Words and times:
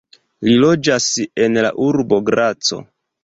Li 0.45 0.55
loĝas 0.63 1.09
en 1.45 1.61
la 1.67 1.71
urbo 1.91 2.21
Graco. 2.31 2.81